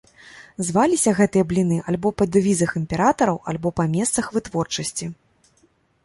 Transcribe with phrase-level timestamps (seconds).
[0.67, 5.05] Зваліся гэтыя бліны альбо па дэвізах імператараў, альбо па месцах вытворчасці.